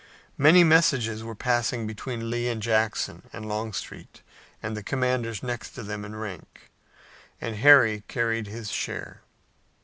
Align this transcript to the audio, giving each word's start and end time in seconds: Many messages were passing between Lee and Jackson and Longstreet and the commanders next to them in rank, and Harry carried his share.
Many 0.39 0.63
messages 0.63 1.23
were 1.23 1.35
passing 1.35 1.85
between 1.85 2.31
Lee 2.31 2.49
and 2.49 2.59
Jackson 2.59 3.29
and 3.31 3.47
Longstreet 3.47 4.23
and 4.63 4.75
the 4.75 4.81
commanders 4.81 5.43
next 5.43 5.73
to 5.73 5.83
them 5.83 6.03
in 6.03 6.15
rank, 6.15 6.71
and 7.39 7.57
Harry 7.57 8.01
carried 8.07 8.47
his 8.47 8.71
share. 8.71 9.21